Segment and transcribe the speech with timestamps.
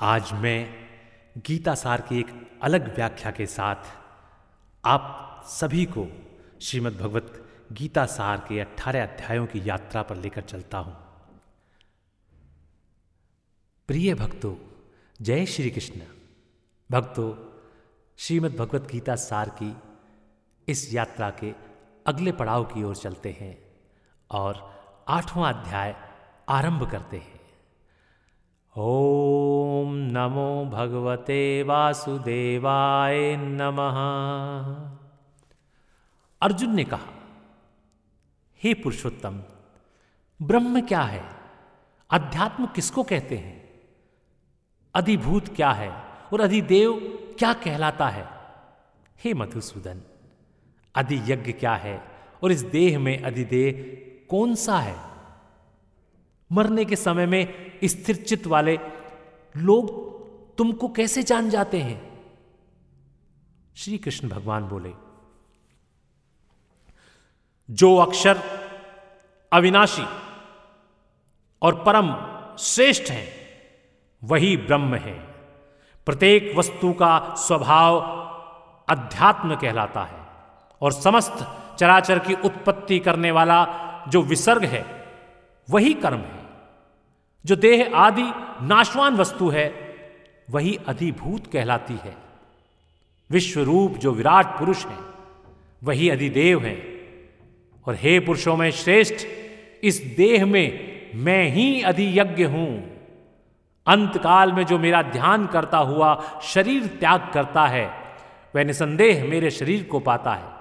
[0.00, 0.88] आज मैं
[1.46, 3.76] गीता सार की एक अलग व्याख्या के साथ
[4.84, 6.06] आप सभी को
[6.60, 10.94] श्रीमद् भगवत गीता सार के अठारह अध्यायों की यात्रा पर लेकर चलता हूँ।
[13.88, 14.56] प्रिय भक्तों,
[15.22, 16.00] जय श्री कृष्ण।
[16.90, 17.58] भक्तों,
[18.16, 19.76] श्रीमद् भगवत गीता सार की
[20.68, 21.54] इस यात्रा के
[22.06, 23.58] अगले पड़ाव की ओर चलते हैं
[24.30, 25.96] और आठवां अध्याय
[26.48, 27.37] आरंभ करते हैं।
[28.80, 33.96] ओम नमो भगवते वासुदेवाय नमः।
[36.42, 37.08] अर्जुन ने कहा,
[38.62, 39.42] हे पुरुषोत्तम,
[40.42, 41.24] ब्रह्म क्या है?
[42.10, 43.80] अध्यात्म किसको कहते हैं?
[44.94, 45.90] अधिभूत क्या है
[46.32, 46.92] और अधिदेव
[47.38, 48.28] क्या कहलाता है?
[49.24, 50.02] हे मधुसूदन,
[50.94, 52.02] अधियज्ञ क्या है
[52.42, 53.72] और इस देह में अधिदेह
[54.30, 55.17] कौन सा है?
[56.50, 58.78] मरने के समय में स्थिर चित्त वाले
[59.54, 59.90] लोग
[60.56, 61.98] तुमको कैसे जान जाते हैं?
[63.76, 64.92] श्री कृष्ण भगवान बोले,
[67.68, 68.40] जो अक्षर
[69.52, 70.06] अविनाशी
[71.62, 72.10] और परम
[72.58, 73.26] श्रेष्ठ है,
[74.22, 75.14] वही ब्रह्म है।
[76.06, 78.00] प्रत्येक वस्तु का स्वभाव
[78.88, 80.20] अध्यात्म कहलाता है
[80.82, 81.46] और समस्त
[81.78, 83.64] चराचर की उत्पत्ति करने वाला
[84.08, 84.84] जो विसर्ग है,
[85.68, 86.37] वही कर्म है।
[87.46, 88.30] जो देह आदि
[88.66, 89.96] नाशवान वस्तु है,
[90.50, 92.16] वही अधिभूत कहलाती है।
[93.30, 94.98] विश्वरूप जो विराट पुरुष है,
[95.84, 96.74] वही अधिदेव है।
[97.86, 99.26] और हे पुरुषों में श्रेष्ठ,
[99.84, 102.98] इस देह में मैं ही अधियज्ञ हूँ।
[103.86, 107.92] अंत काल में जो मेरा ध्यान करता हुआ शरीर त्याग करता है,
[108.56, 110.58] वह निसंदेह मेरे शरीर को पाता है।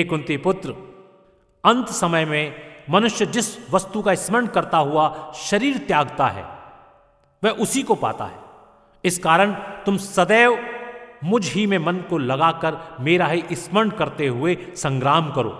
[0.00, 0.70] एक कुंती पुत्र,
[1.64, 6.44] अंत समय में मनुष्य जिस वस्तु का स्मरण करता हुआ शरीर त्यागता है,
[7.44, 8.38] वह उसी को पाता है।
[9.04, 10.58] इस कारण तुम सदैव
[11.24, 15.50] मुझ ही में मन को लगाकर मेरा ही स्मरण करते हुए संग्राम करो।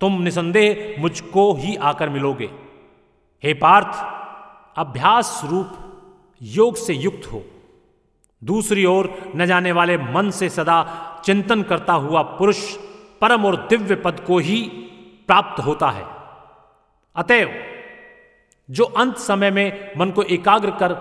[0.00, 2.50] तुम निसंदेह मुझको ही आकर मिलोगे।
[3.44, 3.88] हे पार्थ,
[4.78, 5.70] अभ्यास रूप
[6.42, 7.42] योग से युक्त हो।
[8.44, 10.82] दूसरी ओर न जाने वाले मन से सदा
[11.24, 12.76] चिंतन करता हुआ पुरुष
[13.20, 14.62] परम और दिव्य पद को ही
[15.26, 16.17] प्राप्त होता है।
[17.18, 17.50] अतएव,
[18.70, 20.92] जो अंत समय में मन को एकाग्र कर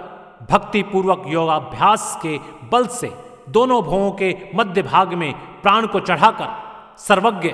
[0.51, 3.11] भक्ति पूर्वक योगाभ्यास के बल से
[3.50, 6.47] दोनों भवों के मध्य भाग में प्राण को चढ़ाकर
[6.97, 7.50] सर्वज्ञ,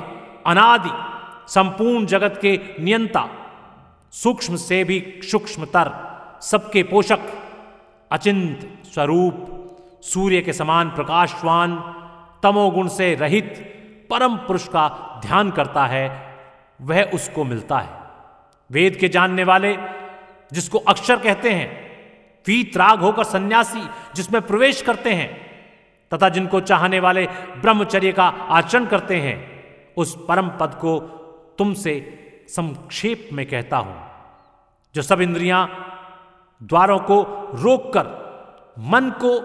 [0.45, 0.89] अनादि,
[1.53, 3.29] संपूर्ण जगत के नियंता,
[4.11, 5.91] सूक्ष्म से भी सूक्ष्मतर,
[6.41, 7.19] सबके पोषक,
[8.11, 9.49] अचिंत स्वरूप,
[10.03, 11.75] सूर्य के समान प्रकाशवान,
[12.43, 13.53] तमोगुण से रहित
[14.09, 14.87] परम पुरुष का
[15.25, 16.35] ध्यान करता है,
[16.81, 18.02] वह उसको मिलता है।
[18.73, 19.77] वेद के जानने वाले,
[20.53, 21.83] जिसको अक्षर कहते हैं
[22.47, 25.29] वीतराग होकर सन्यासी, जिसमें प्रवेश करते हैं,
[26.13, 27.25] तथा जिनको चाहने वाले
[27.61, 29.37] ब्रह्मचर्य का आचरण करते हैं,
[29.97, 30.99] उस परम पद को
[31.57, 32.19] तुमसे
[32.49, 34.11] संक्षेप में कहता हूँ,
[34.95, 35.89] जो सब इंद्रियाँ
[36.63, 37.21] द्वारों को
[37.55, 38.05] रोककर,
[38.79, 39.37] मन को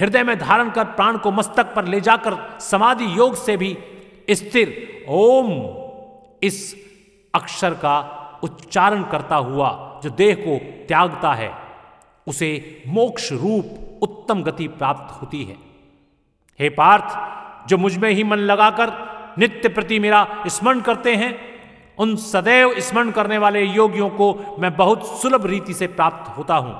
[0.00, 3.78] हृदय में धारण कर, प्राण को मस्तक पर ले जाकर समाधि योग से भी
[4.30, 5.52] स्थिर, ओम,
[6.42, 6.76] इस
[7.34, 9.70] अक्षर का उच्चारण करता हुआ
[10.02, 11.52] जो देह को त्यागता है,
[12.26, 15.56] उसे मोक्ष रूप उत्तम गति प्राप्त होती है।
[16.60, 18.92] हे पार्थ, जो मुझमें ही मन लगाकर
[19.38, 21.34] नित्य प्रति मेरा स्मरण करते हैं,
[21.98, 26.76] उन सदैव स्मरण करने वाले योगियों को मैं बहुत सुलभ रीति से प्राप्त होता हूँ।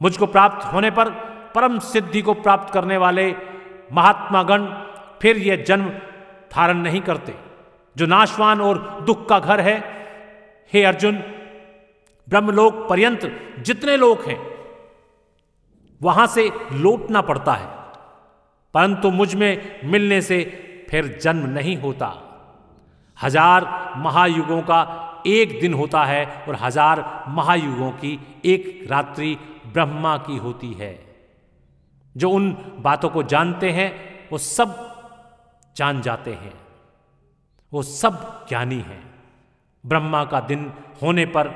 [0.00, 1.10] मुझको प्राप्त होने पर
[1.54, 3.34] परम सिद्धि को प्राप्त करने वाले
[3.92, 4.66] महात्मा गण
[5.22, 5.88] फिर यह जन्म
[6.52, 7.34] धारण नहीं करते,
[7.96, 9.76] जो नाशवान और दुख का घर है
[10.72, 11.16] हे अर्जुन,
[12.28, 13.20] ब्रह्मलोक पर्यंत
[13.58, 14.38] जितने लोग हैं,
[16.00, 17.66] वहाँ से लौटना पड़ता है,
[18.74, 20.38] परंतु मुझमें मिलने से
[20.90, 22.12] फिर जन्म नहीं होता।
[23.18, 23.64] हज़ार
[23.96, 24.80] महायुगों का
[25.26, 29.36] एक दिन होता है और हज़ार महायुगों की एक रात्रि
[29.72, 30.92] ब्रह्मा की होती है।
[32.14, 32.50] जो उन
[32.80, 33.90] बातों को जानते हैं,
[34.30, 34.76] वो सब
[35.76, 36.52] जान जाते हैं,
[37.72, 39.02] वो सब ज्ञानी हैं।
[39.88, 41.48] ब्रह्मा का दिन होने पर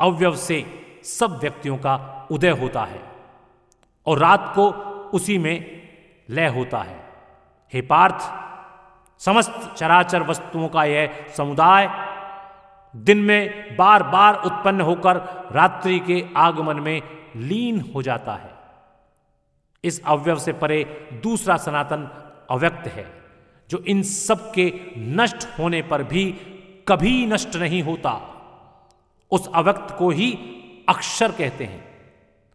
[0.00, 0.64] अवयव से
[1.04, 1.94] सब व्यक्तियों का
[2.30, 3.02] उदय होता है
[4.06, 4.70] और रात को
[5.10, 5.54] उसी में
[6.30, 6.98] लय होता है।
[7.72, 8.20] हे पार्थ,
[9.20, 11.88] समस्त चराचर वस्तुओं का यह समुदाय
[12.94, 15.16] दिन में बार बार उत्पन्न होकर
[15.52, 17.02] रात्रि के आगमन में
[17.36, 18.50] लीन हो जाता है।
[19.84, 20.82] इस अवयव से परे
[21.22, 22.08] दूसरा सनातन
[22.50, 23.06] अव्यक्त है,
[23.70, 26.24] जो इन सब के नष्ट होने पर भी
[26.88, 28.36] कभी नष्ट नहीं होता।
[29.30, 30.32] उस अव्यक्त को ही
[30.88, 31.90] अक्षर कहते हैं।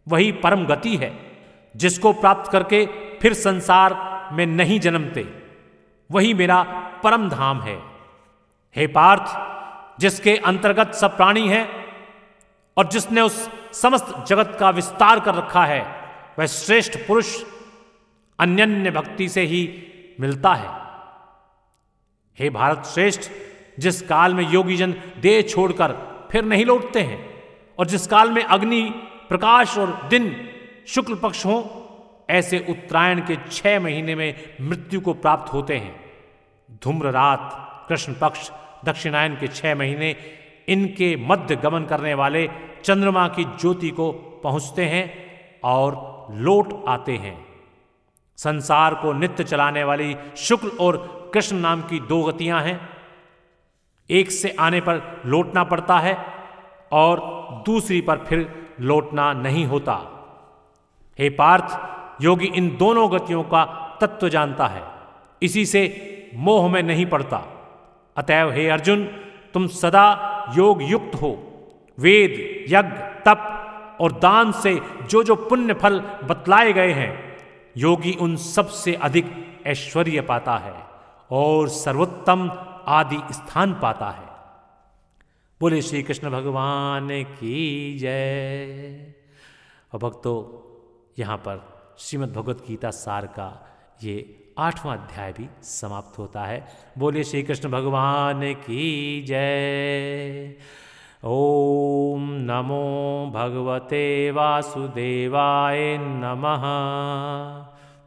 [0.08, 1.32] वही परम गति है,
[1.76, 2.86] जिसको प्राप्त करके
[3.18, 5.42] फिर संसार में नहीं जन्मते।
[6.10, 6.62] वही मेरा
[7.04, 7.82] परम धाम है।
[8.76, 9.56] हे पार्थ,
[10.00, 11.86] जिसके अंतर्गत सब प्राणी हैं
[12.76, 15.82] और जिसने उस समस्त जगत का विस्तार कर रखा है,
[16.38, 17.44] वह श्रेष्ठ पुरुष
[18.38, 19.86] अन्यन्य भक्ति से ही
[20.20, 20.86] मिलता है।
[22.38, 23.30] हे भारत श्रेष्ठ
[23.78, 25.92] जिस काल में योगी जन देह छोड़कर
[26.30, 27.18] फिर नहीं लौटते हैं
[27.78, 28.82] और जिस काल में अग्नि,
[29.28, 30.34] प्रकाश और दिन
[30.88, 31.82] शुक्ल पक्ष हो,
[32.30, 35.94] ऐसे उत्तरायण के छह महीने में मृत्यु को प्राप्त होते हैं।
[36.84, 38.50] धूम्र रात कृष्ण पक्ष,
[38.84, 40.16] दक्षिणायन के छह महीने
[40.68, 42.48] इनके मध्य गमन करने वाले
[42.84, 44.10] चंद्रमा की ज्योति को
[44.42, 45.04] पहुँचते हैं
[45.64, 47.46] और लौट आते हैं।
[48.38, 52.95] संसार को नित्य चलाने वाली शुक्ल और कृष्ण नाम की दो गतियाँ हैं।
[54.10, 56.26] एक से आने पर लौटना पड़ता है
[56.92, 57.18] और
[57.66, 60.12] दूसरी पर फिर लौटना नहीं होता।
[61.18, 61.78] हे पार्थ,
[62.22, 63.64] योगी इन दोनों गतियों का
[64.00, 64.82] तत्व जानता है।
[65.42, 66.02] इसी से
[66.34, 67.42] मोह में नहीं पड़ता।
[68.16, 69.04] अतएव हे अर्जुन,
[69.54, 71.42] तुम सदा योग युक्त हो।
[71.98, 73.52] वेद, यज्ञ, तप
[74.00, 77.36] और दान से जो जो पुण्य फल बतलाए गए हैं,
[77.76, 80.74] योगी उन सबसे अधिक ऐश्वर्य पाता है
[81.30, 82.48] और सर्वोत्तम
[82.86, 84.36] आदि स्थान पाता है।
[85.60, 89.14] बोले श्री कृष्ण भगवान की जय।
[89.94, 90.66] और भक्तों,
[91.18, 93.68] यहाँ पर श्रीमद् भगवत गीता सार का
[94.02, 96.68] ये आठवां अध्याय भी समाप्त होता है।
[96.98, 100.54] बोले श्री कृष्ण भगवान की जय।
[101.24, 106.62] ओम नमो भगवते वासुदेवाय नमः।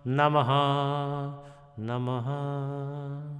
[0.07, 0.47] नमः
[1.79, 3.38] नमः।